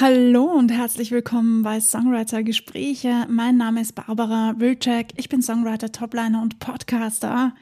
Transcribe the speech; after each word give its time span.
Hallo 0.00 0.44
und 0.44 0.70
herzlich 0.70 1.10
willkommen 1.10 1.64
bei 1.64 1.80
Songwriter 1.80 2.44
Gespräche. 2.44 3.26
Mein 3.28 3.56
Name 3.56 3.80
ist 3.80 3.96
Barbara 3.96 4.54
Wilczek. 4.56 5.08
Ich 5.16 5.28
bin 5.28 5.42
Songwriter, 5.42 5.90
Topliner 5.90 6.40
und 6.40 6.60
Podcaster. 6.60 7.52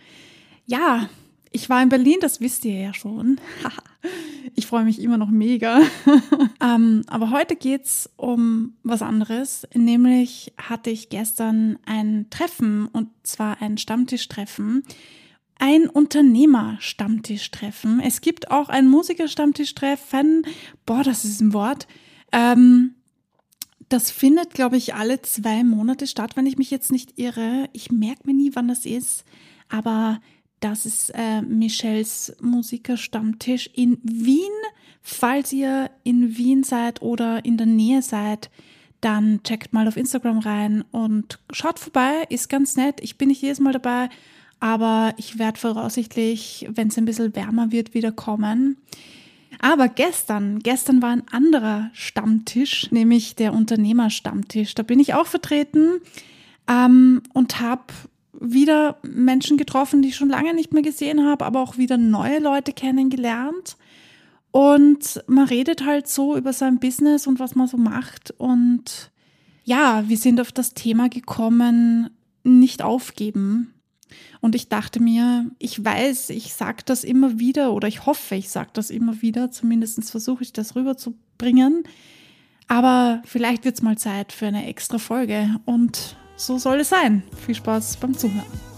Ja, 0.66 1.08
ich 1.50 1.70
war 1.70 1.82
in 1.82 1.88
Berlin, 1.88 2.18
das 2.20 2.42
wisst 2.42 2.66
ihr 2.66 2.78
ja 2.78 2.92
schon. 2.92 3.40
ich 4.54 4.66
freue 4.66 4.84
mich 4.84 5.00
immer 5.00 5.16
noch 5.16 5.30
mega. 5.30 5.80
ähm, 6.62 7.04
aber 7.06 7.30
heute 7.30 7.56
geht's 7.56 8.10
um 8.16 8.74
was 8.82 9.00
anderes. 9.00 9.66
Nämlich 9.72 10.52
hatte 10.58 10.90
ich 10.90 11.08
gestern 11.08 11.78
ein 11.86 12.26
Treffen 12.28 12.84
und 12.84 13.08
zwar 13.22 13.62
ein 13.62 13.78
Stammtischtreffen. 13.78 14.82
Ein 15.58 15.88
Unternehmer-Stammtischtreffen. 15.88 17.98
Es 18.00 18.20
gibt 18.20 18.50
auch 18.50 18.68
ein 18.68 18.88
Musiker-Stammtischtreffen. 18.88 20.44
Boah, 20.84 21.02
das 21.02 21.24
ist 21.24 21.40
ein 21.40 21.54
Wort. 21.54 21.86
Ähm, 22.32 22.94
das 23.88 24.10
findet, 24.10 24.54
glaube 24.54 24.76
ich, 24.76 24.94
alle 24.94 25.22
zwei 25.22 25.62
Monate 25.62 26.06
statt, 26.06 26.36
wenn 26.36 26.46
ich 26.46 26.58
mich 26.58 26.70
jetzt 26.70 26.90
nicht 26.90 27.18
irre. 27.18 27.68
Ich 27.72 27.90
merke 27.90 28.22
mir 28.24 28.34
nie, 28.34 28.50
wann 28.54 28.68
das 28.68 28.84
ist, 28.84 29.24
aber 29.68 30.20
das 30.60 30.86
ist 30.86 31.10
äh, 31.14 31.42
Michels 31.42 32.34
Musikerstammtisch 32.40 33.70
in 33.74 33.98
Wien. 34.02 34.50
Falls 35.02 35.52
ihr 35.52 35.90
in 36.02 36.36
Wien 36.36 36.64
seid 36.64 37.00
oder 37.00 37.44
in 37.44 37.56
der 37.56 37.66
Nähe 37.66 38.02
seid, 38.02 38.50
dann 39.00 39.42
checkt 39.44 39.72
mal 39.72 39.86
auf 39.86 39.96
Instagram 39.96 40.38
rein 40.38 40.82
und 40.90 41.38
schaut 41.52 41.78
vorbei, 41.78 42.24
ist 42.28 42.48
ganz 42.48 42.76
nett. 42.76 43.00
Ich 43.02 43.18
bin 43.18 43.28
nicht 43.28 43.42
jedes 43.42 43.60
Mal 43.60 43.72
dabei, 43.72 44.08
aber 44.58 45.14
ich 45.16 45.38
werde 45.38 45.60
voraussichtlich, 45.60 46.66
wenn 46.70 46.88
es 46.88 46.98
ein 46.98 47.04
bisschen 47.04 47.36
wärmer 47.36 47.70
wird, 47.70 47.94
wieder 47.94 48.10
kommen. 48.10 48.78
Aber 49.60 49.88
gestern, 49.88 50.58
gestern 50.60 51.02
war 51.02 51.10
ein 51.10 51.26
anderer 51.30 51.90
Stammtisch, 51.92 52.90
nämlich 52.90 53.36
der 53.36 53.54
Unternehmerstammtisch. 53.54 54.74
Da 54.74 54.82
bin 54.82 55.00
ich 55.00 55.14
auch 55.14 55.26
vertreten 55.26 56.00
ähm, 56.68 57.22
und 57.32 57.60
habe 57.60 57.84
wieder 58.38 58.98
Menschen 59.02 59.56
getroffen, 59.56 60.02
die 60.02 60.08
ich 60.08 60.16
schon 60.16 60.28
lange 60.28 60.54
nicht 60.54 60.72
mehr 60.72 60.82
gesehen 60.82 61.24
habe, 61.24 61.44
aber 61.44 61.60
auch 61.60 61.78
wieder 61.78 61.96
neue 61.96 62.38
Leute 62.38 62.72
kennengelernt. 62.72 63.76
Und 64.50 65.22
man 65.26 65.46
redet 65.46 65.84
halt 65.84 66.08
so 66.08 66.36
über 66.36 66.52
sein 66.52 66.78
Business 66.78 67.26
und 67.26 67.38
was 67.38 67.54
man 67.54 67.66
so 67.66 67.76
macht. 67.76 68.32
Und 68.38 69.10
ja, 69.64 70.04
wir 70.06 70.16
sind 70.16 70.40
auf 70.40 70.52
das 70.52 70.74
Thema 70.74 71.08
gekommen, 71.08 72.10
nicht 72.44 72.82
aufgeben. 72.82 73.74
Und 74.40 74.54
ich 74.54 74.68
dachte 74.68 75.00
mir, 75.00 75.50
ich 75.58 75.84
weiß, 75.84 76.30
ich 76.30 76.54
sage 76.54 76.82
das 76.84 77.04
immer 77.04 77.38
wieder 77.38 77.72
oder 77.72 77.88
ich 77.88 78.06
hoffe, 78.06 78.34
ich 78.34 78.50
sage 78.50 78.70
das 78.72 78.90
immer 78.90 79.22
wieder, 79.22 79.50
zumindest 79.50 80.10
versuche 80.10 80.42
ich 80.42 80.52
das 80.52 80.76
rüberzubringen. 80.76 81.84
Aber 82.68 83.22
vielleicht 83.24 83.64
wird 83.64 83.76
es 83.76 83.82
mal 83.82 83.96
Zeit 83.96 84.32
für 84.32 84.46
eine 84.46 84.66
extra 84.66 84.98
Folge 84.98 85.56
und 85.64 86.16
so 86.36 86.58
soll 86.58 86.80
es 86.80 86.90
sein. 86.90 87.22
Viel 87.44 87.54
Spaß 87.54 87.96
beim 87.98 88.16
Zuhören. 88.16 88.75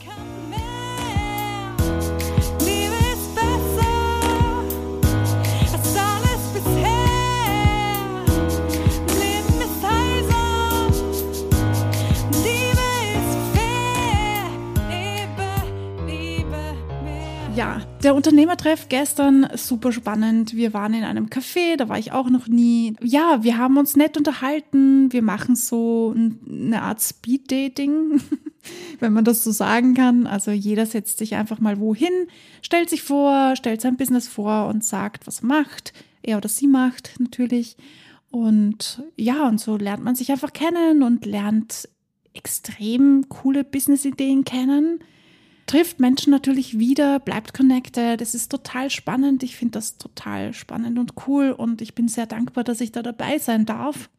Der 18.02 18.14
Unternehmertreff 18.14 18.88
gestern 18.88 19.48
super 19.54 19.92
spannend. 19.92 20.54
Wir 20.54 20.72
waren 20.72 20.94
in 20.94 21.04
einem 21.04 21.26
Café, 21.26 21.76
da 21.76 21.88
war 21.88 21.98
ich 21.98 22.12
auch 22.12 22.30
noch 22.30 22.46
nie. 22.46 22.96
Ja, 23.02 23.42
wir 23.42 23.58
haben 23.58 23.76
uns 23.76 23.96
nett 23.96 24.16
unterhalten. 24.16 25.12
Wir 25.12 25.22
machen 25.22 25.56
so 25.56 26.14
eine 26.14 26.82
Art 26.82 27.00
Speed-Dating, 27.00 28.20
wenn 29.00 29.12
man 29.12 29.24
das 29.24 29.42
so 29.42 29.50
sagen 29.50 29.94
kann. 29.94 30.26
Also 30.26 30.50
jeder 30.50 30.86
setzt 30.86 31.18
sich 31.18 31.34
einfach 31.34 31.60
mal 31.60 31.80
wohin, 31.80 32.28
stellt 32.62 32.88
sich 32.88 33.02
vor, 33.02 33.56
stellt 33.56 33.80
sein 33.80 33.96
Business 33.96 34.28
vor 34.28 34.68
und 34.68 34.84
sagt, 34.84 35.26
was 35.26 35.40
er 35.40 35.46
macht. 35.46 35.92
Er 36.22 36.36
oder 36.36 36.48
sie 36.48 36.68
macht 36.68 37.14
natürlich. 37.18 37.76
Und 38.30 39.02
ja, 39.16 39.48
und 39.48 39.60
so 39.60 39.76
lernt 39.76 40.04
man 40.04 40.14
sich 40.14 40.30
einfach 40.30 40.52
kennen 40.52 41.02
und 41.02 41.26
lernt 41.26 41.88
extrem 42.34 43.28
coole 43.28 43.64
Business-Ideen 43.64 44.44
kennen 44.44 45.00
trifft 45.68 46.00
Menschen 46.00 46.30
natürlich 46.32 46.78
wieder, 46.78 47.20
bleibt 47.20 47.54
connected. 47.54 48.20
Es 48.20 48.34
ist 48.34 48.50
total 48.50 48.90
spannend. 48.90 49.44
Ich 49.44 49.56
finde 49.56 49.72
das 49.72 49.98
total 49.98 50.52
spannend 50.52 50.98
und 50.98 51.12
cool 51.26 51.52
und 51.52 51.80
ich 51.80 51.94
bin 51.94 52.08
sehr 52.08 52.26
dankbar, 52.26 52.64
dass 52.64 52.80
ich 52.80 52.90
da 52.90 53.02
dabei 53.02 53.38
sein 53.38 53.66
darf 53.66 54.10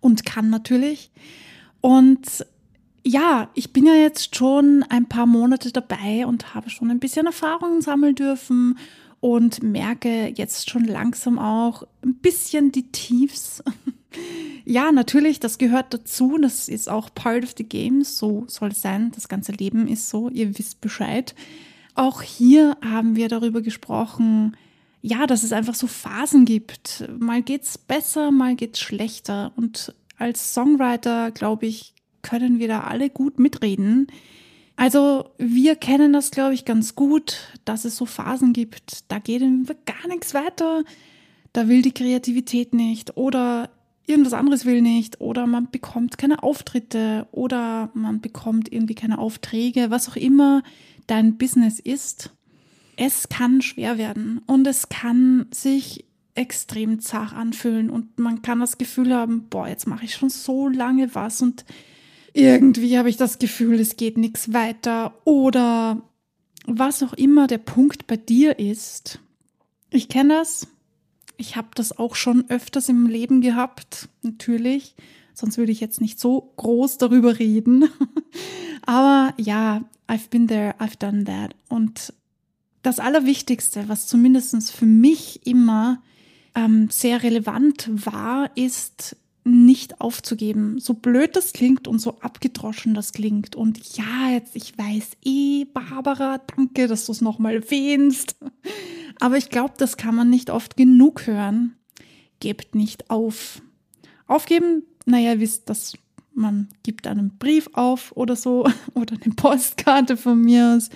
und 0.00 0.24
kann 0.24 0.48
natürlich. 0.48 1.10
Und 1.82 2.46
ja, 3.04 3.50
ich 3.54 3.72
bin 3.72 3.84
ja 3.84 3.94
jetzt 3.94 4.34
schon 4.34 4.84
ein 4.88 5.06
paar 5.06 5.26
Monate 5.26 5.72
dabei 5.72 6.26
und 6.26 6.54
habe 6.54 6.70
schon 6.70 6.90
ein 6.90 7.00
bisschen 7.00 7.26
Erfahrungen 7.26 7.82
sammeln 7.82 8.14
dürfen 8.14 8.78
und 9.20 9.62
merke 9.62 10.32
jetzt 10.36 10.70
schon 10.70 10.84
langsam 10.84 11.38
auch 11.38 11.86
ein 12.02 12.14
bisschen 12.14 12.72
die 12.72 12.90
Tiefs 12.92 13.62
ja, 14.64 14.92
natürlich, 14.92 15.40
das 15.40 15.58
gehört 15.58 15.92
dazu. 15.92 16.38
Das 16.40 16.68
ist 16.68 16.88
auch 16.88 17.10
part 17.14 17.44
of 17.44 17.54
the 17.56 17.64
game. 17.64 18.02
So 18.02 18.44
soll 18.48 18.70
es 18.70 18.82
sein. 18.82 19.12
Das 19.14 19.28
ganze 19.28 19.52
Leben 19.52 19.86
ist 19.86 20.08
so. 20.08 20.28
Ihr 20.30 20.58
wisst 20.58 20.80
Bescheid. 20.80 21.34
Auch 21.94 22.22
hier 22.22 22.76
haben 22.82 23.14
wir 23.16 23.28
darüber 23.28 23.60
gesprochen, 23.62 24.56
ja, 25.00 25.26
dass 25.26 25.42
es 25.42 25.52
einfach 25.52 25.74
so 25.74 25.86
Phasen 25.86 26.44
gibt. 26.46 27.04
Mal 27.18 27.42
geht's 27.42 27.76
besser, 27.76 28.30
mal 28.30 28.56
geht's 28.56 28.80
schlechter. 28.80 29.52
Und 29.54 29.94
als 30.16 30.54
Songwriter, 30.54 31.30
glaube 31.30 31.66
ich, 31.66 31.92
können 32.22 32.58
wir 32.58 32.68
da 32.68 32.80
alle 32.80 33.10
gut 33.10 33.38
mitreden. 33.38 34.06
Also 34.76 35.30
wir 35.38 35.76
kennen 35.76 36.12
das, 36.12 36.30
glaube 36.30 36.54
ich, 36.54 36.64
ganz 36.64 36.94
gut, 36.94 37.36
dass 37.64 37.84
es 37.84 37.96
so 37.96 38.06
Phasen 38.06 38.52
gibt. 38.52 39.04
Da 39.08 39.18
geht 39.18 39.42
gar 39.84 40.08
nichts 40.08 40.34
weiter. 40.34 40.84
Da 41.52 41.68
will 41.68 41.82
die 41.82 41.92
Kreativität 41.92 42.72
nicht. 42.74 43.16
Oder 43.16 43.70
irgendwas 44.06 44.32
anderes 44.34 44.64
will 44.64 44.82
nicht 44.82 45.20
oder 45.20 45.46
man 45.46 45.70
bekommt 45.70 46.18
keine 46.18 46.42
Auftritte 46.42 47.26
oder 47.32 47.90
man 47.94 48.20
bekommt 48.20 48.72
irgendwie 48.72 48.94
keine 48.94 49.18
Aufträge, 49.18 49.90
was 49.90 50.08
auch 50.08 50.16
immer 50.16 50.62
dein 51.06 51.36
Business 51.36 51.80
ist. 51.80 52.30
Es 52.96 53.28
kann 53.28 53.62
schwer 53.62 53.98
werden 53.98 54.40
und 54.46 54.66
es 54.66 54.88
kann 54.88 55.46
sich 55.50 56.04
extrem 56.34 57.00
zart 57.00 57.32
anfühlen 57.32 57.90
und 57.90 58.18
man 58.18 58.42
kann 58.42 58.60
das 58.60 58.78
Gefühl 58.78 59.14
haben, 59.14 59.48
boah, 59.48 59.68
jetzt 59.68 59.86
mache 59.86 60.04
ich 60.04 60.14
schon 60.14 60.30
so 60.30 60.68
lange 60.68 61.14
was 61.14 61.42
und 61.42 61.64
irgendwie 62.32 62.98
habe 62.98 63.08
ich 63.08 63.16
das 63.16 63.38
Gefühl, 63.38 63.78
es 63.80 63.96
geht 63.96 64.18
nichts 64.18 64.52
weiter 64.52 65.14
oder 65.24 66.02
was 66.66 67.02
auch 67.02 67.12
immer 67.12 67.46
der 67.46 67.58
Punkt 67.58 68.06
bei 68.06 68.16
dir 68.16 68.58
ist. 68.58 69.20
Ich 69.90 70.08
kenne 70.08 70.34
das, 70.34 70.66
ich 71.36 71.56
habe 71.56 71.68
das 71.74 71.96
auch 71.98 72.14
schon 72.14 72.48
öfters 72.48 72.88
im 72.88 73.06
Leben 73.06 73.40
gehabt, 73.40 74.08
natürlich. 74.22 74.94
Sonst 75.32 75.58
würde 75.58 75.72
ich 75.72 75.80
jetzt 75.80 76.00
nicht 76.00 76.20
so 76.20 76.52
groß 76.56 76.98
darüber 76.98 77.38
reden. 77.38 77.88
Aber 78.86 79.34
ja, 79.36 79.82
I've 80.08 80.30
been 80.30 80.46
there, 80.46 80.74
I've 80.78 80.98
done 80.98 81.24
that. 81.24 81.54
Und 81.68 82.12
das 82.82 83.00
Allerwichtigste, 83.00 83.88
was 83.88 84.06
zumindest 84.06 84.70
für 84.70 84.86
mich 84.86 85.46
immer 85.46 86.02
ähm, 86.54 86.88
sehr 86.90 87.22
relevant 87.22 87.88
war, 87.90 88.50
ist 88.56 89.16
nicht 89.44 90.00
aufzugeben. 90.00 90.78
So 90.78 90.94
blöd 90.94 91.36
das 91.36 91.52
klingt 91.52 91.86
und 91.86 91.98
so 91.98 92.18
abgedroschen 92.20 92.94
das 92.94 93.12
klingt. 93.12 93.54
Und 93.54 93.78
ja, 93.96 94.30
jetzt, 94.32 94.56
ich 94.56 94.76
weiß 94.76 95.10
eh, 95.22 95.66
Barbara, 95.66 96.38
danke, 96.56 96.88
dass 96.88 97.06
du 97.06 97.12
es 97.12 97.20
nochmal 97.20 97.54
erwähnst. 97.54 98.36
Aber 99.20 99.36
ich 99.36 99.50
glaube, 99.50 99.74
das 99.76 99.96
kann 99.96 100.14
man 100.14 100.30
nicht 100.30 100.50
oft 100.50 100.76
genug 100.76 101.26
hören. 101.26 101.76
Gebt 102.40 102.74
nicht 102.74 103.10
auf. 103.10 103.62
Aufgeben, 104.26 104.84
naja, 105.04 105.38
wisst, 105.38 105.68
dass 105.68 105.92
man 106.32 106.68
gibt 106.82 107.06
einen 107.06 107.36
Brief 107.38 107.68
auf 107.74 108.12
oder 108.16 108.36
so 108.36 108.66
oder 108.94 109.16
eine 109.22 109.34
Postkarte 109.34 110.16
von 110.16 110.40
mir 110.40 110.74
aus. 110.76 110.88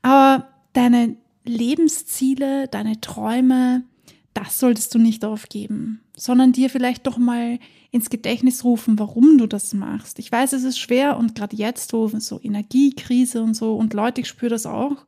Aber 0.00 0.48
deine 0.72 1.16
Lebensziele, 1.44 2.68
deine 2.68 3.00
Träume, 3.00 3.84
das 4.34 4.58
solltest 4.58 4.94
du 4.94 4.98
nicht 4.98 5.24
aufgeben, 5.24 6.00
sondern 6.16 6.52
dir 6.52 6.70
vielleicht 6.70 7.06
doch 7.06 7.18
mal 7.18 7.58
ins 7.90 8.08
Gedächtnis 8.08 8.64
rufen, 8.64 8.98
warum 8.98 9.36
du 9.36 9.46
das 9.46 9.74
machst. 9.74 10.18
Ich 10.18 10.32
weiß, 10.32 10.54
es 10.54 10.64
ist 10.64 10.78
schwer 10.78 11.18
und 11.18 11.34
gerade 11.34 11.56
jetzt, 11.56 11.92
wo 11.92 12.08
so 12.08 12.40
Energiekrise 12.42 13.42
und 13.42 13.54
so 13.54 13.76
und 13.76 13.92
Leute, 13.92 14.22
ich 14.22 14.28
spüre 14.28 14.50
das 14.50 14.64
auch, 14.64 15.04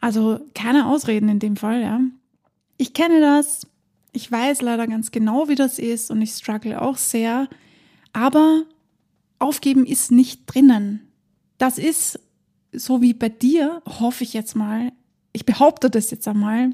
also 0.00 0.40
keine 0.54 0.86
Ausreden 0.86 1.28
in 1.28 1.38
dem 1.38 1.56
Fall, 1.56 1.82
ja. 1.82 2.00
Ich 2.78 2.94
kenne 2.94 3.20
das. 3.20 3.66
Ich 4.12 4.30
weiß 4.30 4.62
leider 4.62 4.86
ganz 4.88 5.12
genau, 5.12 5.48
wie 5.48 5.54
das 5.54 5.78
ist 5.78 6.10
und 6.10 6.20
ich 6.20 6.32
struggle 6.32 6.80
auch 6.80 6.96
sehr. 6.96 7.48
Aber 8.12 8.62
aufgeben 9.38 9.86
ist 9.86 10.10
nicht 10.10 10.42
drinnen. 10.46 11.08
Das 11.58 11.78
ist 11.78 12.18
so 12.72 13.02
wie 13.02 13.14
bei 13.14 13.28
dir, 13.28 13.82
hoffe 13.86 14.24
ich 14.24 14.32
jetzt 14.32 14.56
mal, 14.56 14.92
ich 15.32 15.44
behaupte 15.44 15.90
das 15.90 16.10
jetzt 16.10 16.26
einmal, 16.26 16.70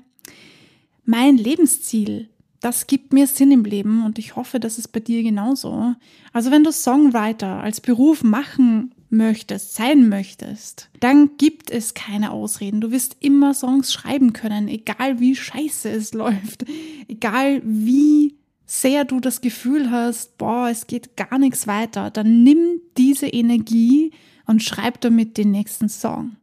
mein 1.07 1.37
Lebensziel. 1.37 2.29
das 2.61 2.87
gibt 2.89 3.13
mir 3.13 3.27
Sinn 3.29 3.53
im 3.53 3.65
Leben 3.65 4.05
und 4.05 4.19
ich 4.19 4.35
hoffe, 4.35 4.59
das 4.59 4.79
ist 4.79 4.89
bei 4.89 4.99
dir 4.99 5.23
genauso. 5.23 5.95
Also 6.33 6.51
wenn 6.51 6.65
du 6.65 6.73
Songwriter 6.73 7.61
als 7.61 7.81
Beruf 7.81 8.25
machen 8.25 8.93
möchtest, 9.09 9.75
sein 9.75 10.09
möchtest, 10.09 10.89
dann 10.99 11.37
gibt 11.37 11.71
es 11.71 11.95
keine 11.95 12.33
Ausreden. 12.33 12.81
Du 12.81 12.91
wirst 12.91 13.19
immer 13.21 13.55
Songs 13.55 13.93
schreiben 13.93 14.33
können, 14.33 14.67
egal 14.67 15.21
wie 15.21 15.37
scheiße 15.37 15.89
es 15.91 16.13
läuft, 16.13 16.65
egal 17.09 17.63
wie 17.65 18.35
sehr 18.65 19.05
du 19.05 19.21
das 19.21 19.41
Gefühl 19.41 19.91
hast, 19.93 20.37
boah, 20.39 20.69
es 20.69 20.89
geht 20.89 21.17
gar 21.17 21.39
nichts 21.39 21.69
weiter, 21.69 22.11
dann 22.11 22.43
nimm 22.43 22.81
diese 22.97 23.29
Energie 23.29 24.11
und 24.47 24.63
schreib 24.63 25.01
damit 25.03 25.39
den 25.39 25.53
nächsten 25.53 25.89
Song. 25.89 26.37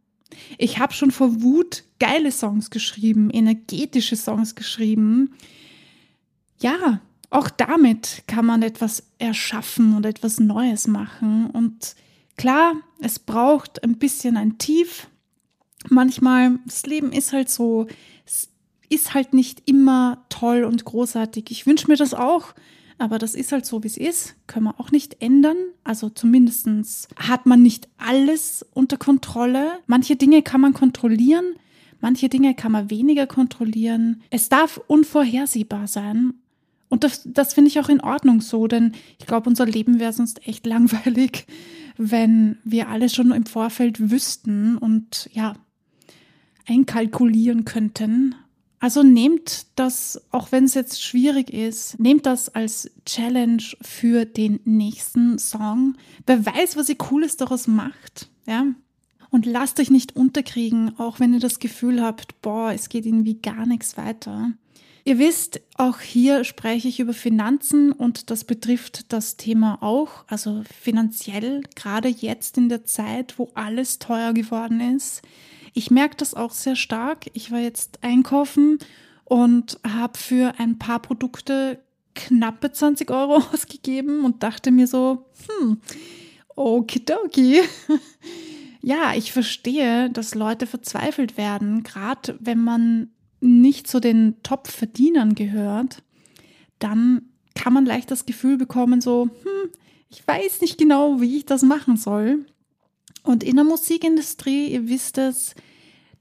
Ich 0.58 0.78
habe 0.78 0.92
schon 0.92 1.10
vor 1.10 1.42
Wut 1.42 1.84
geile 1.98 2.32
Songs 2.32 2.70
geschrieben, 2.70 3.30
energetische 3.30 4.16
Songs 4.16 4.54
geschrieben. 4.54 5.34
Ja, 6.60 7.00
auch 7.30 7.50
damit 7.50 8.22
kann 8.26 8.46
man 8.46 8.62
etwas 8.62 9.02
erschaffen 9.18 9.96
und 9.96 10.06
etwas 10.06 10.38
Neues 10.38 10.86
machen. 10.86 11.50
Und 11.50 11.94
klar, 12.36 12.74
es 13.00 13.18
braucht 13.18 13.82
ein 13.82 13.98
bisschen 13.98 14.36
ein 14.36 14.58
Tief. 14.58 15.08
Manchmal, 15.88 16.58
das 16.64 16.86
Leben 16.86 17.12
ist 17.12 17.32
halt 17.32 17.50
so, 17.50 17.86
es 18.24 18.50
ist 18.88 19.14
halt 19.14 19.34
nicht 19.34 19.68
immer 19.68 20.24
toll 20.28 20.64
und 20.64 20.84
großartig. 20.84 21.50
Ich 21.50 21.66
wünsche 21.66 21.88
mir 21.88 21.96
das 21.96 22.14
auch, 22.14 22.54
aber 22.98 23.18
das 23.18 23.34
ist 23.34 23.52
halt 23.52 23.66
so, 23.66 23.82
wie 23.82 23.88
es 23.88 23.96
ist. 23.96 24.36
Können 24.46 24.66
wir 24.66 24.80
auch 24.80 24.90
nicht 24.90 25.20
ändern. 25.20 25.56
Also 25.82 26.10
zumindest 26.10 26.68
hat 27.16 27.46
man 27.46 27.62
nicht 27.62 27.88
alles 27.98 28.64
unter 28.72 28.96
Kontrolle. 28.96 29.78
Manche 29.86 30.16
Dinge 30.16 30.42
kann 30.42 30.60
man 30.60 30.74
kontrollieren, 30.74 31.44
manche 32.00 32.28
Dinge 32.28 32.54
kann 32.54 32.72
man 32.72 32.90
weniger 32.90 33.26
kontrollieren. 33.26 34.22
Es 34.30 34.48
darf 34.48 34.80
unvorhersehbar 34.86 35.86
sein. 35.86 36.34
Und 36.88 37.02
das, 37.02 37.22
das 37.24 37.54
finde 37.54 37.68
ich 37.68 37.80
auch 37.80 37.88
in 37.88 38.00
Ordnung 38.00 38.40
so, 38.40 38.68
denn 38.68 38.92
ich 39.18 39.26
glaube, 39.26 39.50
unser 39.50 39.66
Leben 39.66 39.98
wäre 39.98 40.12
sonst 40.12 40.46
echt 40.46 40.64
langweilig, 40.66 41.46
wenn 41.96 42.58
wir 42.64 42.88
alles 42.88 43.14
schon 43.14 43.32
im 43.32 43.46
Vorfeld 43.46 44.10
wüssten 44.10 44.76
und 44.78 45.28
ja, 45.32 45.54
einkalkulieren 46.66 47.64
könnten. 47.64 48.34
Also 48.84 49.02
nehmt 49.02 49.64
das, 49.76 50.20
auch 50.30 50.52
wenn 50.52 50.64
es 50.64 50.74
jetzt 50.74 51.02
schwierig 51.02 51.50
ist, 51.50 51.98
nehmt 51.98 52.26
das 52.26 52.54
als 52.54 52.90
Challenge 53.06 53.62
für 53.80 54.26
den 54.26 54.60
nächsten 54.66 55.38
Song. 55.38 55.96
Wer 56.26 56.44
weiß, 56.44 56.76
was 56.76 56.90
ihr 56.90 56.98
Cooles 56.98 57.38
daraus 57.38 57.66
macht, 57.66 58.28
ja. 58.46 58.66
Und 59.30 59.46
lasst 59.46 59.80
euch 59.80 59.90
nicht 59.90 60.16
unterkriegen, 60.16 60.98
auch 60.98 61.18
wenn 61.18 61.32
ihr 61.32 61.40
das 61.40 61.60
Gefühl 61.60 62.02
habt, 62.02 62.42
boah, 62.42 62.72
es 62.74 62.90
geht 62.90 63.06
irgendwie 63.06 63.40
gar 63.40 63.64
nichts 63.64 63.96
weiter. 63.96 64.50
Ihr 65.06 65.18
wisst, 65.18 65.62
auch 65.76 66.00
hier 66.00 66.44
spreche 66.44 66.88
ich 66.88 67.00
über 67.00 67.14
Finanzen 67.14 67.90
und 67.90 68.30
das 68.30 68.44
betrifft 68.44 69.14
das 69.14 69.38
Thema 69.38 69.82
auch, 69.82 70.26
also 70.26 70.62
finanziell, 70.78 71.62
gerade 71.74 72.08
jetzt 72.10 72.58
in 72.58 72.68
der 72.68 72.84
Zeit, 72.84 73.38
wo 73.38 73.50
alles 73.54 73.98
teuer 73.98 74.34
geworden 74.34 74.94
ist. 74.94 75.22
Ich 75.74 75.90
merke 75.90 76.16
das 76.16 76.34
auch 76.34 76.52
sehr 76.52 76.76
stark. 76.76 77.26
Ich 77.34 77.50
war 77.50 77.58
jetzt 77.58 77.98
einkaufen 78.02 78.78
und 79.24 79.78
habe 79.86 80.16
für 80.16 80.54
ein 80.58 80.78
paar 80.78 81.00
Produkte 81.00 81.80
knappe 82.14 82.70
20 82.70 83.10
Euro 83.10 83.36
ausgegeben 83.52 84.24
und 84.24 84.42
dachte 84.42 84.70
mir 84.70 84.86
so, 84.86 85.26
hm, 85.48 85.80
okidoki. 86.54 87.60
ja, 88.82 89.14
ich 89.16 89.32
verstehe, 89.32 90.10
dass 90.10 90.36
Leute 90.36 90.68
verzweifelt 90.68 91.36
werden, 91.36 91.82
gerade 91.82 92.38
wenn 92.38 92.62
man 92.62 93.10
nicht 93.40 93.88
zu 93.88 94.00
den 94.00 94.42
Top-Verdienern 94.44 95.34
gehört, 95.34 96.02
dann 96.78 97.30
kann 97.56 97.72
man 97.72 97.84
leicht 97.84 98.10
das 98.12 98.26
Gefühl 98.26 98.56
bekommen, 98.56 99.00
so, 99.00 99.28
hm, 99.42 99.70
ich 100.08 100.26
weiß 100.26 100.60
nicht 100.60 100.78
genau, 100.78 101.20
wie 101.20 101.36
ich 101.36 101.46
das 101.46 101.62
machen 101.62 101.96
soll. 101.96 102.46
Und 103.24 103.42
in 103.42 103.56
der 103.56 103.64
Musikindustrie, 103.64 104.68
ihr 104.68 104.86
wisst 104.88 105.18
es, 105.18 105.54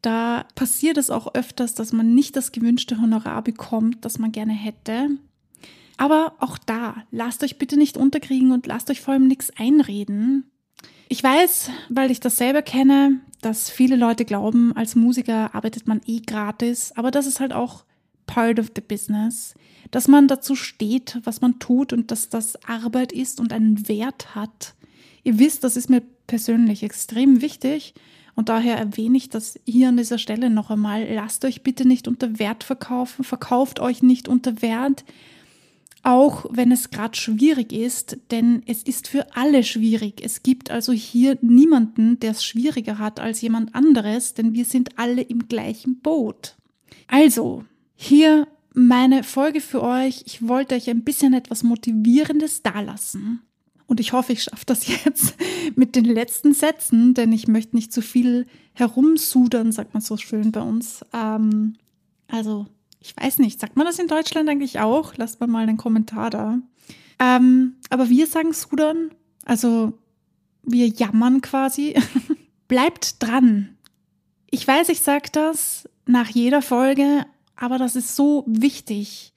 da 0.02 0.46
passiert 0.56 0.98
es 0.98 1.10
auch 1.10 1.36
öfters, 1.36 1.76
dass 1.76 1.94
man 1.94 2.16
nicht 2.16 2.36
das 2.36 2.52
gewünschte 2.52 3.00
Honorar 3.00 3.44
bekommt, 3.44 4.04
das 4.04 4.18
man 4.18 4.32
gerne 4.32 4.54
hätte. 4.54 5.10
Aber 5.98 6.34
auch 6.40 6.58
da, 6.58 7.04
lasst 7.12 7.44
euch 7.44 7.58
bitte 7.58 7.78
nicht 7.78 7.98
unterkriegen 7.98 8.52
und 8.52 8.66
lasst 8.66 8.90
euch 8.90 9.02
vor 9.02 9.14
allem 9.14 9.28
nichts 9.28 9.52
einreden. 9.58 10.50
Ich 11.10 11.24
weiß, 11.24 11.70
weil 11.90 12.10
ich 12.10 12.20
das 12.20 12.38
selber 12.38 12.62
kenne, 12.62 13.20
dass 13.42 13.70
viele 13.70 13.98
Leute 13.98 14.26
glauben, 14.26 14.76
als 14.76 14.96
Musiker 14.96 15.54
arbeitet 15.54 15.88
man 15.88 16.02
eh 16.06 16.22
gratis, 16.22 16.94
aber 16.96 17.12
das 17.12 17.28
ist 17.28 17.40
halt 17.40 17.54
auch 17.54 17.84
part 18.26 18.60
of 18.60 18.72
the 18.76 18.82
business, 18.82 19.54
dass 19.92 20.08
man 20.08 20.28
dazu 20.28 20.56
steht, 20.56 21.20
was 21.24 21.42
man 21.42 21.60
tut 21.60 21.94
und 21.94 22.12
dass 22.12 22.30
das 22.30 22.56
Arbeit 22.66 23.12
ist 23.12 23.40
und 23.40 23.54
einen 23.54 23.88
Wert 23.88 24.34
hat. 24.36 24.74
Ihr 25.24 25.40
wisst, 25.40 25.64
das 25.64 25.78
ist 25.78 25.90
mir 25.90 26.02
persönlich 26.28 26.84
extrem 26.84 27.42
wichtig 27.42 27.94
und 28.36 28.50
daher 28.50 28.78
erwähne 28.78 29.18
ich 29.18 29.30
das 29.30 29.60
hier 29.66 29.90
an 29.90 29.98
dieser 29.98 30.18
Stelle 30.18 30.50
noch 30.50 30.72
einmal. 30.72 31.08
Lasst 31.14 31.46
euch 31.46 31.62
bitte 31.62 31.88
nicht 31.88 32.08
unter 32.08 32.40
Wert 32.40 32.64
verkaufen, 32.64 33.24
verkauft 33.24 33.80
euch 33.80 34.02
nicht 34.02 34.28
unter 34.28 34.62
Wert, 34.62 35.06
auch 36.02 36.46
wenn 36.50 36.72
es 36.72 36.90
gerade 36.90 37.16
schwierig 37.16 37.72
ist, 37.72 38.18
denn 38.32 38.64
es 38.66 38.84
ist 38.84 39.08
für 39.08 39.36
alle 39.36 39.64
schwierig. 39.64 40.22
Es 40.24 40.44
gibt 40.44 40.72
also 40.72 40.92
hier 40.92 41.38
niemanden, 41.42 42.20
der 42.20 42.32
es 42.32 42.44
schwieriger 42.44 42.98
hat 42.98 43.20
als 43.20 43.42
jemand 43.42 43.74
anderes, 43.76 44.34
denn 44.34 44.54
wir 44.54 44.66
sind 44.66 44.98
alle 44.98 45.22
im 45.22 45.48
gleichen 45.48 46.00
Boot. 46.00 46.56
Also, 47.08 47.64
hier 47.96 48.48
meine 48.74 49.24
Folge 49.24 49.62
für 49.62 49.84
euch. 49.84 50.24
Ich 50.26 50.46
wollte 50.48 50.76
euch 50.76 50.90
ein 50.90 51.04
bisschen 51.04 51.34
etwas 51.34 51.64
Motivierendes 51.64 52.64
dalassen. 52.64 53.42
Und 53.94 54.00
ich 54.00 54.12
hoffe, 54.12 54.34
ich 54.34 54.42
schaffe 54.42 54.66
das 54.66 54.88
jetzt 55.06 55.36
mit 55.76 55.96
den 55.96 56.06
letzten 56.06 56.56
Sätzen, 56.56 57.14
denn 57.14 57.32
ich 57.32 57.48
möchte 57.48 57.76
nicht 57.76 57.94
zu 57.94 58.02
viel 58.02 58.48
herumsudern, 58.74 59.72
sagt 59.72 59.94
man 59.94 60.02
so 60.02 60.18
schön 60.18 60.52
bei 60.52 60.62
uns. 60.62 61.06
Ähm, 61.14 61.76
also, 62.28 62.66
ich 63.00 63.16
weiß 63.16 63.38
nicht, 63.38 63.60
sagt 63.60 63.78
man 63.78 63.86
das 63.86 64.00
in 64.00 64.08
Deutschland 64.08 64.50
eigentlich 64.50 64.80
auch? 64.80 65.14
Lasst 65.18 65.40
mal 65.40 65.46
mal 65.46 65.62
einen 65.68 65.78
Kommentar 65.78 66.32
da. 66.32 66.58
Ähm, 67.20 67.76
aber 67.92 68.10
wir 68.10 68.26
sagen 68.26 68.52
sudern, 68.52 69.12
also 69.46 69.94
wir 70.64 70.88
jammern 70.88 71.42
quasi. 71.42 71.94
Bleibt 72.68 73.22
dran. 73.22 73.78
Ich 74.50 74.68
weiß, 74.68 74.90
ich 74.90 75.02
sage 75.02 75.30
das 75.32 75.88
nach 76.08 76.30
jeder 76.30 76.64
Folge, 76.64 77.28
aber 77.56 77.78
das 77.78 77.96
ist 77.96 78.16
so 78.16 78.44
wichtig. 78.48 79.34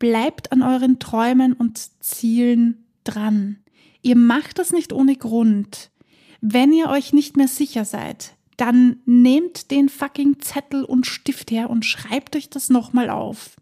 Bleibt 0.00 0.50
an 0.50 0.62
euren 0.62 0.98
Träumen 0.98 1.52
und 1.52 1.78
Zielen 2.02 2.84
dran. 3.04 3.61
Ihr 4.02 4.16
macht 4.16 4.58
das 4.58 4.72
nicht 4.72 4.92
ohne 4.92 5.16
Grund. 5.16 5.90
Wenn 6.40 6.72
ihr 6.72 6.88
euch 6.88 7.12
nicht 7.12 7.36
mehr 7.36 7.48
sicher 7.48 7.84
seid, 7.84 8.32
dann 8.56 8.96
nehmt 9.06 9.70
den 9.70 9.88
fucking 9.88 10.40
Zettel 10.40 10.84
und 10.84 11.06
Stift 11.06 11.50
her 11.50 11.70
und 11.70 11.84
schreibt 11.84 12.36
euch 12.36 12.50
das 12.50 12.68
nochmal 12.68 13.10
auf, 13.10 13.56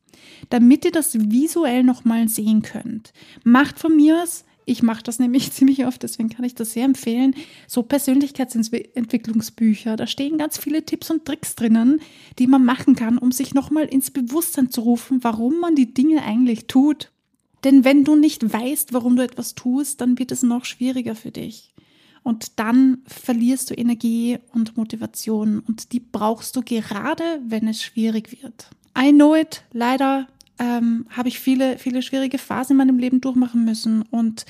damit 0.48 0.86
ihr 0.86 0.92
das 0.92 1.30
visuell 1.30 1.84
nochmal 1.84 2.28
sehen 2.28 2.62
könnt. 2.62 3.12
Macht 3.44 3.78
von 3.78 3.94
mir 3.94 4.22
aus, 4.22 4.44
ich 4.64 4.82
mache 4.82 5.02
das 5.02 5.18
nämlich 5.18 5.52
ziemlich 5.56 5.86
oft, 5.86 6.02
deswegen 6.02 6.30
kann 6.30 6.44
ich 6.44 6.54
das 6.54 6.72
sehr 6.72 6.86
empfehlen, 6.86 7.34
so 7.66 7.82
Persönlichkeitsentwicklungsbücher. 7.82 9.96
Da 9.96 10.06
stehen 10.06 10.38
ganz 10.38 10.58
viele 10.58 10.84
Tipps 10.84 11.10
und 11.10 11.26
Tricks 11.26 11.54
drinnen, 11.54 12.00
die 12.38 12.46
man 12.46 12.64
machen 12.64 12.96
kann, 12.96 13.18
um 13.18 13.30
sich 13.30 13.52
nochmal 13.52 13.84
ins 13.86 14.10
Bewusstsein 14.10 14.70
zu 14.70 14.80
rufen, 14.80 15.22
warum 15.22 15.60
man 15.60 15.74
die 15.74 15.92
Dinge 15.92 16.22
eigentlich 16.22 16.66
tut. 16.66 17.10
Denn 17.64 17.84
wenn 17.84 18.04
du 18.04 18.16
nicht 18.16 18.52
weißt, 18.52 18.92
warum 18.92 19.16
du 19.16 19.22
etwas 19.22 19.54
tust, 19.54 20.00
dann 20.00 20.18
wird 20.18 20.32
es 20.32 20.42
noch 20.42 20.64
schwieriger 20.64 21.14
für 21.14 21.30
dich. 21.30 21.74
Und 22.22 22.58
dann 22.58 22.98
verlierst 23.06 23.70
du 23.70 23.74
Energie 23.74 24.38
und 24.52 24.76
Motivation 24.76 25.60
und 25.60 25.92
die 25.92 26.00
brauchst 26.00 26.54
du 26.54 26.62
gerade, 26.62 27.40
wenn 27.46 27.66
es 27.66 27.82
schwierig 27.82 28.42
wird. 28.42 28.68
I 28.98 29.10
know 29.12 29.34
it. 29.34 29.64
Leider 29.72 30.28
ähm, 30.58 31.06
habe 31.10 31.28
ich 31.28 31.40
viele, 31.40 31.78
viele 31.78 32.02
schwierige 32.02 32.38
Phasen 32.38 32.72
in 32.72 32.76
meinem 32.76 32.98
Leben 32.98 33.20
durchmachen 33.20 33.64
müssen 33.64 34.02
und 34.02 34.44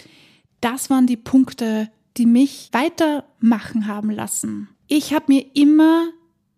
das 0.60 0.90
waren 0.90 1.06
die 1.06 1.16
Punkte, 1.16 1.90
die 2.16 2.26
mich 2.26 2.68
weitermachen 2.72 3.86
haben 3.86 4.10
lassen. 4.10 4.68
Ich 4.88 5.14
habe 5.14 5.26
mir 5.28 5.46
immer 5.54 6.08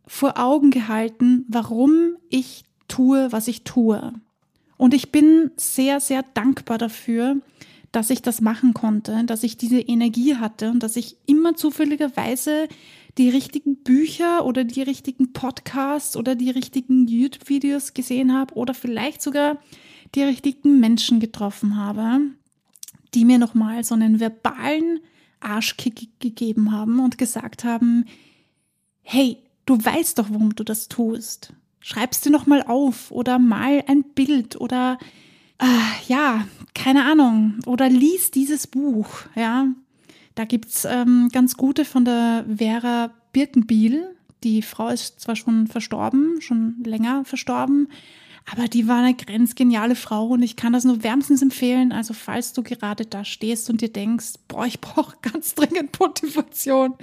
vor 0.07 0.39
Augen 0.39 0.71
gehalten, 0.71 1.45
warum 1.49 2.17
ich 2.31 2.65
tue, 2.89 3.31
was 3.31 3.49
ich 3.49 3.63
tue. 3.63 4.15
Und 4.83 4.95
ich 4.95 5.13
bin 5.13 5.53
sehr, 5.57 6.01
sehr 6.01 6.25
dankbar 6.35 6.77
dafür, 6.77 7.37
dass 7.93 8.11
ich 8.11 8.21
das 8.21 8.41
machen 8.41 8.75
konnte, 8.75 9.23
dass 9.27 9.45
ich 9.45 9.57
diese 9.57 9.79
Energie 9.79 10.35
hatte 10.35 10.73
und 10.73 10.83
dass 10.83 10.97
ich 10.97 11.19
immer 11.25 11.55
zufälligerweise 11.55 12.67
die 13.17 13.29
richtigen 13.29 13.77
Bücher 13.77 14.45
oder 14.45 14.65
die 14.65 14.83
richtigen 14.83 15.33
Podcasts 15.33 16.17
oder 16.17 16.35
die 16.35 16.51
richtigen 16.51 17.07
YouTube-Videos 17.07 17.95
gesehen 17.95 18.35
habe 18.35 18.55
oder 18.55 18.75
vielleicht 18.75 19.23
sogar 19.23 19.59
die 20.17 20.25
richtigen 20.25 20.81
Menschen 20.81 21.21
getroffen 21.21 21.77
habe, 21.77 22.19
die 23.15 23.25
mir 23.25 23.39
nochmal 23.39 23.85
so 23.85 23.95
einen 23.95 24.19
verbalen 24.19 24.99
Arschkick 25.39 26.09
gegeben 26.19 26.73
haben 26.73 26.99
und 26.99 27.19
gesagt 27.19 27.63
haben, 27.63 28.07
hey, 29.03 29.39
du 29.65 29.79
weißt 29.79 30.19
doch, 30.19 30.29
warum 30.31 30.57
du 30.57 30.65
das 30.65 30.89
tust 30.89 31.55
schreib's 31.83 32.21
dir 32.21 32.31
nochmal 32.31 32.63
auf 32.63 33.11
oder 33.11 33.39
mal 33.39 33.85
ein 33.87 34.05
Bild 34.15 34.61
oder 34.61 34.99
ja, 36.09 36.47
keine 36.75 37.05
Ahnung, 37.05 37.61
oder 37.67 37.89
lies 37.89 38.31
dieses 38.31 38.67
Buch, 38.67 39.09
ja. 39.35 39.69
Da 40.35 40.45
gibt's 40.45 40.87
ähm, 40.87 41.29
ganz 41.33 41.57
gute 41.57 41.85
von 41.85 42.05
der 42.05 42.45
Vera 42.57 43.11
Birkenbiel. 43.33 44.17
Die 44.43 44.63
Frau 44.63 44.89
ist 44.89 45.21
zwar 45.21 45.37
schon 45.37 45.67
verstorben, 45.67 46.41
schon 46.41 46.77
länger 46.85 47.25
verstorben, 47.25 47.89
aber 48.51 48.67
die 48.67 48.89
war 48.89 48.99
eine 48.99 49.15
grenzgeniale 49.15 49.95
Frau 49.95 50.29
und 50.29 50.43
ich 50.43 50.57
kann 50.57 50.73
das 50.73 50.85
nur 50.85 51.05
wärmstens 51.05 51.43
empfehlen. 51.43 51.93
Also 51.93 52.15
falls 52.15 52.55
du 52.55 52.63
gerade 52.63 53.07
da 53.07 53.25
stehst 53.25 53.71
und 53.71 53.83
dir 53.83 53.93
denkst, 53.93 54.33
boah, 54.49 54.67
ich 54.67 54.81
brauche 54.81 55.17
ganz 55.23 55.55
dringend 55.55 55.99
Motivation, 56.01 56.95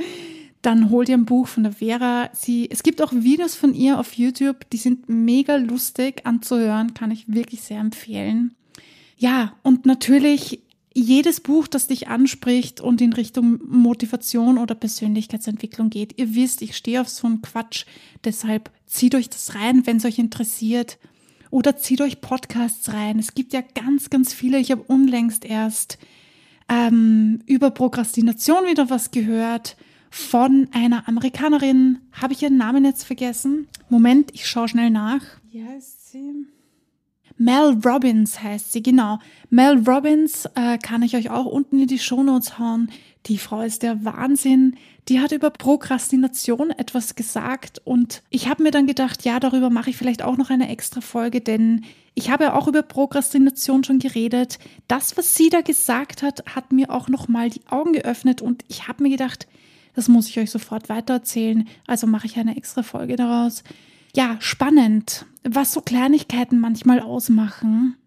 dann 0.61 0.89
hol 0.89 1.05
dir 1.05 1.15
ein 1.15 1.25
Buch 1.25 1.47
von 1.47 1.63
der 1.63 1.73
Vera. 1.73 2.29
Sie, 2.33 2.69
es 2.69 2.83
gibt 2.83 3.01
auch 3.01 3.13
Videos 3.13 3.55
von 3.55 3.73
ihr 3.73 3.99
auf 3.99 4.13
YouTube, 4.13 4.69
die 4.71 4.77
sind 4.77 5.07
mega 5.07 5.55
lustig 5.55 6.25
anzuhören, 6.25 6.93
kann 6.93 7.11
ich 7.11 7.33
wirklich 7.33 7.61
sehr 7.61 7.79
empfehlen. 7.79 8.55
Ja, 9.17 9.53
und 9.63 9.85
natürlich 9.85 10.61
jedes 10.93 11.39
Buch, 11.39 11.67
das 11.67 11.87
dich 11.87 12.07
anspricht 12.07 12.81
und 12.81 12.99
in 12.99 13.13
Richtung 13.13 13.59
Motivation 13.65 14.57
oder 14.57 14.75
Persönlichkeitsentwicklung 14.75 15.89
geht. 15.89 16.19
Ihr 16.19 16.35
wisst, 16.35 16.61
ich 16.61 16.75
stehe 16.75 16.99
auf 16.99 17.09
so 17.09 17.27
einen 17.27 17.41
Quatsch, 17.41 17.85
deshalb 18.23 18.69
zieht 18.85 19.15
euch 19.15 19.29
das 19.29 19.55
rein, 19.55 19.85
wenn 19.85 19.97
es 19.97 20.05
euch 20.05 20.19
interessiert. 20.19 20.97
Oder 21.51 21.77
zieht 21.77 22.01
euch 22.01 22.21
Podcasts 22.21 22.93
rein. 22.93 23.17
Es 23.17 23.33
gibt 23.33 23.53
ja 23.53 23.61
ganz, 23.61 24.11
ganz 24.11 24.33
viele. 24.33 24.59
Ich 24.59 24.69
habe 24.69 24.83
unlängst 24.83 25.45
erst 25.45 25.97
ähm, 26.67 27.41
über 27.47 27.71
Prokrastination 27.71 28.67
wieder 28.67 28.91
was 28.91 29.09
gehört 29.09 29.75
von 30.09 30.67
einer 30.71 31.07
Amerikanerin. 31.07 31.99
Habe 32.11 32.33
ich 32.33 32.41
ihren 32.41 32.57
Namen 32.57 32.85
jetzt 32.85 33.03
vergessen? 33.03 33.67
Moment, 33.89 34.31
ich 34.33 34.47
schaue 34.47 34.67
schnell 34.67 34.89
nach. 34.89 35.21
Wie 35.51 35.63
heißt 35.63 36.11
sie? 36.11 36.45
Mel 37.37 37.79
Robbins 37.85 38.43
heißt 38.43 38.73
sie, 38.73 38.83
genau. 38.83 39.19
Mel 39.49 39.81
Robbins 39.87 40.45
äh, 40.55 40.77
kann 40.77 41.03
ich 41.03 41.15
euch 41.15 41.29
auch 41.29 41.45
unten 41.45 41.79
in 41.79 41.87
die 41.87 41.97
Shownotes 41.97 42.59
hauen. 42.59 42.91
Die 43.27 43.37
Frau 43.37 43.61
ist 43.61 43.81
der 43.81 44.03
Wahnsinn. 44.03 44.75
Die 45.07 45.21
hat 45.21 45.31
über 45.31 45.49
Prokrastination 45.49 46.69
etwas 46.69 47.15
gesagt 47.15 47.81
und 47.83 48.21
ich 48.29 48.47
habe 48.47 48.61
mir 48.61 48.71
dann 48.71 48.87
gedacht, 48.87 49.23
ja, 49.23 49.39
darüber 49.39 49.69
mache 49.69 49.89
ich 49.89 49.97
vielleicht 49.97 50.21
auch 50.21 50.37
noch 50.37 50.49
eine 50.49 50.69
extra 50.69 51.01
Folge, 51.01 51.41
denn 51.41 51.85
ich 52.13 52.29
habe 52.29 52.43
ja 52.43 52.53
auch 52.53 52.67
über 52.67 52.83
Prokrastination 52.83 53.83
schon 53.83 53.99
geredet. 53.99 54.59
Das, 54.87 55.17
was 55.17 55.33
sie 55.33 55.49
da 55.49 55.61
gesagt 55.61 56.21
hat, 56.21 56.43
hat 56.53 56.71
mir 56.73 56.91
auch 56.91 57.07
noch 57.07 57.27
mal 57.27 57.49
die 57.49 57.65
Augen 57.69 57.93
geöffnet 57.93 58.41
und 58.41 58.65
ich 58.67 58.87
habe 58.87 59.01
mir 59.01 59.09
gedacht, 59.09 59.47
das 59.99 60.07
muss 60.07 60.29
ich 60.29 60.39
euch 60.39 60.49
sofort 60.49 60.87
weitererzählen. 60.87 61.67
Also 61.85 62.07
mache 62.07 62.25
ich 62.25 62.37
eine 62.37 62.55
extra 62.55 62.83
Folge 62.83 63.17
daraus. 63.17 63.65
Ja, 64.15 64.37
spannend, 64.39 65.25
was 65.43 65.73
so 65.73 65.81
Kleinigkeiten 65.81 66.61
manchmal 66.61 67.01
ausmachen. 67.01 67.97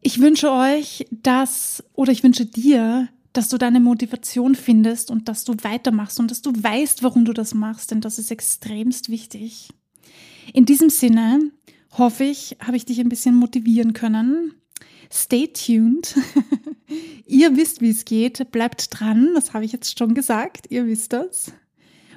Ich 0.00 0.18
wünsche 0.22 0.50
euch, 0.50 1.06
dass, 1.10 1.84
oder 1.92 2.10
ich 2.10 2.22
wünsche 2.22 2.46
dir, 2.46 3.08
dass 3.34 3.50
du 3.50 3.58
deine 3.58 3.80
Motivation 3.80 4.54
findest 4.54 5.10
und 5.10 5.28
dass 5.28 5.44
du 5.44 5.52
weitermachst 5.60 6.18
und 6.20 6.30
dass 6.30 6.40
du 6.40 6.52
weißt, 6.54 7.02
warum 7.02 7.26
du 7.26 7.34
das 7.34 7.52
machst, 7.52 7.90
denn 7.90 8.00
das 8.00 8.18
ist 8.18 8.30
extremst 8.30 9.10
wichtig. 9.10 9.68
In 10.54 10.64
diesem 10.64 10.88
Sinne 10.88 11.50
hoffe 11.98 12.24
ich, 12.24 12.56
habe 12.60 12.78
ich 12.78 12.86
dich 12.86 12.98
ein 12.98 13.10
bisschen 13.10 13.34
motivieren 13.34 13.92
können. 13.92 14.54
Stay 15.12 15.48
tuned. 15.48 16.14
ihr 17.26 17.56
wisst, 17.56 17.80
wie 17.80 17.90
es 17.90 18.04
geht. 18.04 18.50
Bleibt 18.50 18.88
dran. 18.90 19.30
Das 19.34 19.54
habe 19.54 19.64
ich 19.64 19.72
jetzt 19.72 19.98
schon 19.98 20.14
gesagt. 20.14 20.66
Ihr 20.70 20.86
wisst 20.86 21.12
das. 21.12 21.52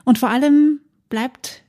Und 0.06 0.18
vor 0.18 0.30
allem 0.30 0.82
bleibt, 1.10 1.64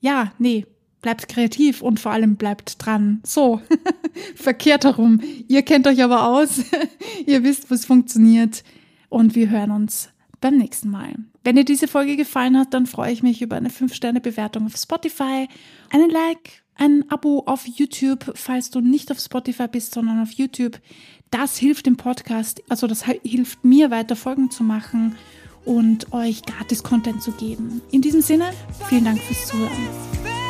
ja, 0.00 0.32
nee, 0.38 0.66
bleibt 1.02 1.28
kreativ 1.28 1.82
und 1.82 2.00
vor 2.00 2.12
allem 2.12 2.36
bleibt 2.36 2.84
dran. 2.84 3.20
So, 3.24 3.60
verkehrt 4.34 4.84
herum. 4.84 5.20
Ihr 5.48 5.62
kennt 5.62 5.86
euch 5.86 6.02
aber 6.02 6.26
aus. 6.26 6.62
ihr 7.26 7.44
wisst, 7.44 7.70
was 7.70 7.84
funktioniert. 7.84 8.64
Und 9.08 9.34
wir 9.34 9.50
hören 9.50 9.70
uns 9.70 10.10
beim 10.40 10.56
nächsten 10.56 10.90
Mal. 10.90 11.14
Wenn 11.44 11.56
dir 11.56 11.64
diese 11.64 11.86
Folge 11.86 12.16
gefallen 12.16 12.58
hat, 12.58 12.74
dann 12.74 12.86
freue 12.86 13.12
ich 13.12 13.22
mich 13.22 13.40
über 13.40 13.56
eine 13.56 13.68
5-Sterne-Bewertung 13.68 14.66
auf 14.66 14.76
Spotify, 14.76 15.48
einen 15.90 16.10
Like, 16.10 16.64
ein 16.78 17.04
Abo 17.10 17.44
auf 17.46 17.66
YouTube, 17.66 18.32
falls 18.34 18.70
du 18.70 18.80
nicht 18.80 19.10
auf 19.10 19.18
Spotify 19.18 19.68
bist, 19.68 19.94
sondern 19.94 20.22
auf 20.22 20.32
YouTube. 20.32 20.78
Das 21.30 21.56
hilft 21.56 21.86
dem 21.86 21.96
Podcast, 21.96 22.62
also 22.68 22.86
das 22.86 23.04
hilft 23.04 23.64
mir 23.64 23.90
weiter 23.90 24.16
Folgen 24.16 24.50
zu 24.50 24.62
machen 24.62 25.16
und 25.64 26.12
euch 26.12 26.42
gratis 26.42 26.82
Content 26.82 27.22
zu 27.22 27.32
geben. 27.32 27.82
In 27.90 28.00
diesem 28.00 28.22
Sinne, 28.22 28.52
vielen 28.88 29.04
Dank 29.04 29.20
fürs 29.20 29.46
Zuhören. 29.48 30.45